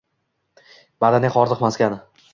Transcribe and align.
Madaniy 1.05 1.33
hordiq 1.37 1.63
maskani 1.67 2.05